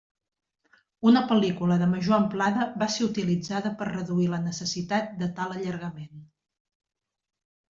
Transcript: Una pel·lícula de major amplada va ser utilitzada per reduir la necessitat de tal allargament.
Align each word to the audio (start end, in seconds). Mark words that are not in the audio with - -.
Una 1.09 1.21
pel·lícula 1.31 1.75
de 1.81 1.89
major 1.91 2.15
amplada 2.17 2.65
va 2.83 2.87
ser 2.95 3.03
utilitzada 3.09 3.73
per 3.83 3.87
reduir 3.91 4.27
la 4.33 4.41
necessitat 4.47 5.13
de 5.21 5.29
tal 5.41 5.55
allargament. 5.59 6.27